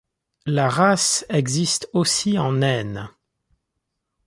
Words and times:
La 0.47 0.67
race 0.67 1.25
existe 1.29 1.87
aussi 1.93 2.39
en 2.39 2.53
naine. 2.53 3.11